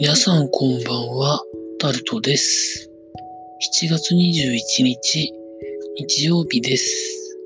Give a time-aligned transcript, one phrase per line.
[0.00, 1.42] 皆さんこんばんは、
[1.80, 2.88] タルトです。
[3.82, 5.32] 7月21日、
[5.96, 7.36] 日曜日です。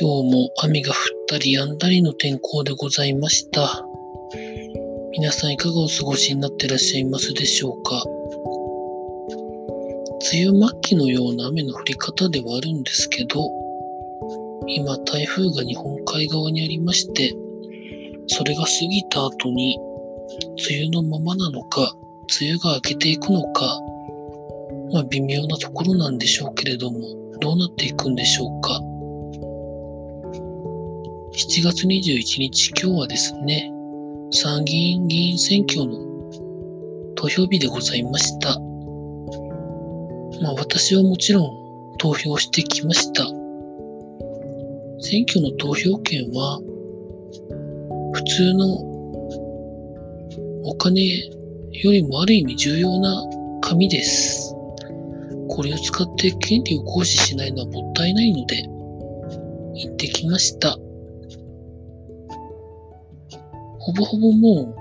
[0.00, 0.96] 今日も雨が降っ
[1.28, 3.84] たり止んだりの天候でございました。
[5.12, 8.02] 皆さんいかがお過ごしになってらっしゃいますでしょうか
[10.32, 13.50] 梅雨末期のような雨の降り方ではあるんですけど、
[14.66, 17.34] 今台風が日本海側にありまして、
[18.28, 19.78] それが過ぎた後に
[20.68, 21.94] 梅雨のままなのか、
[22.40, 23.80] 梅雨が明けていくのか、
[24.92, 26.98] まあ微妙なところなんでしょうけれども、
[27.40, 28.80] どうなっていくんでしょうか。
[31.32, 33.72] 7月21日、今日はですね、
[34.30, 35.98] 参議院議員選挙の
[37.14, 38.58] 投票日でございました。
[40.42, 43.24] まあ私はもちろん投票してきました。
[45.00, 46.60] 選挙の投票権は
[48.12, 48.97] 普通の
[50.70, 51.02] お金
[51.72, 53.24] よりもある意味重要な
[53.62, 54.54] 紙です。
[55.48, 58.64] これを使って権利を行使しないのはもったいないので、
[59.74, 60.76] 行ってきました。
[63.78, 64.74] ほぼほぼもう、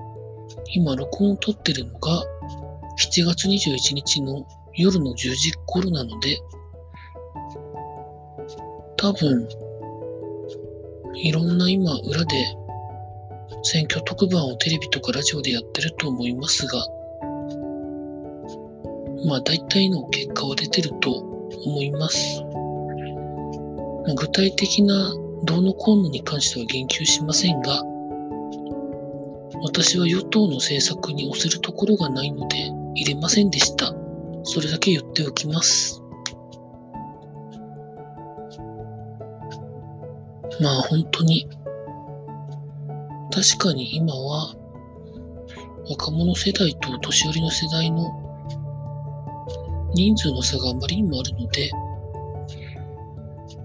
[0.74, 2.22] 今録音を撮ってるのが、
[3.14, 6.38] 7月21日の夜の10時頃なので、
[8.98, 9.48] 多分、
[11.16, 12.46] いろんな今裏で
[13.70, 16.88] 選挙特番をテレビとかラジオでやってると思いますが、
[19.26, 22.42] まあ大体の結果は出てると思います。
[24.16, 27.84] 具体的などうのこうのに関しては言及しませんが、
[29.62, 32.56] 私は与党の政策に押せるところがないので
[32.96, 33.94] 入れませんでした。
[34.44, 36.02] それだけ言っておきます。
[40.62, 41.50] まあ本当に
[43.38, 44.56] 確かに今は
[45.92, 48.12] 若者世代と年寄りの世代の
[49.94, 51.70] 人数の差があまりにもあるので、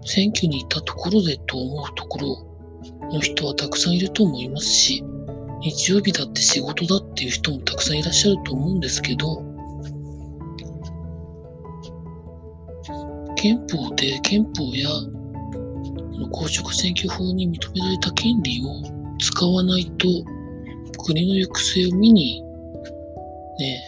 [0.05, 5.03] 選挙に行ったところでと思うところの人はたくさんいると思いますし、
[5.63, 9.43] 日曜日だって仕事だっていう人もたくさんいらっしゃると思うんですけど、
[13.37, 14.91] 憲法で憲法や
[16.31, 20.09] 公職選挙法に認められた権利を使わないと
[21.05, 22.43] 国の行く末を見に、
[23.59, 23.81] ね、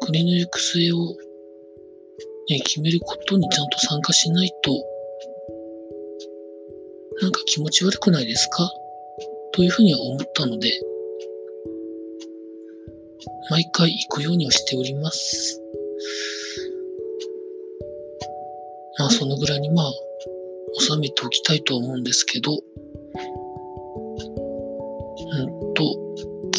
[0.00, 0.96] 国の行く末を、
[2.48, 4.72] ね、決めることにちゃんと参加しないと、
[7.22, 8.70] なんか気持ち悪くないですか？
[9.52, 10.70] というふうには思ったので、
[13.50, 15.62] 毎回行くようにはしております。
[18.98, 19.92] まあそのぐらいにまあ
[20.80, 22.58] 収めておきたいと思うんですけど、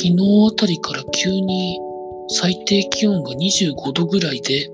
[0.07, 1.81] 昨日あたりから急に
[2.29, 4.69] 最低気温が25度ぐらいで、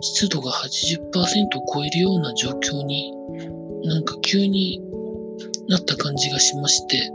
[0.00, 3.12] 湿度が80%を超えるような状況に
[3.84, 4.80] なんか急に
[5.68, 7.12] なった感じがしまして、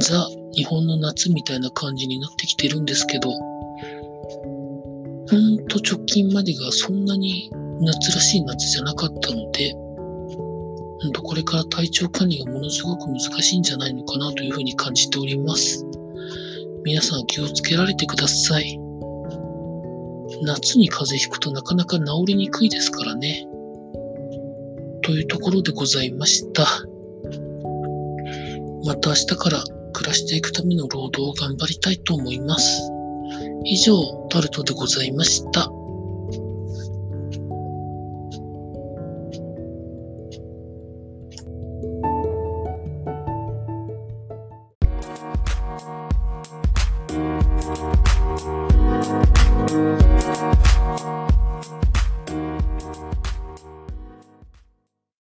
[0.00, 3.36] ザ・日本の夏みたいな感じになってきてるんですけど、ほ
[5.36, 7.50] んと直近までがそんなに
[7.80, 15.87] 夏らしい夏じゃなかったので、ほんとこれから体調管理がものすごく難しいんじゃないのかなというふうに感じております。
[16.84, 18.78] 皆さん気をつけられてください。
[20.42, 23.46] 夏に風邪ひくとなかなか治りにくいですからね。
[25.02, 26.66] というところでございました。
[28.84, 32.90] また明日から暮らしていくための労働を頑張りたいと思います。
[33.64, 33.94] 以上、
[34.30, 35.70] タルトでございました。